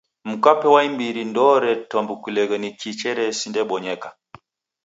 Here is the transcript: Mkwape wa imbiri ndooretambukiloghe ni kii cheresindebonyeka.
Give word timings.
Mkwape 0.29 0.67
wa 0.73 0.81
imbiri 0.87 1.21
ndooretambukiloghe 1.29 2.55
ni 2.59 2.69
kii 2.79 2.95
cheresindebonyeka. 2.99 4.09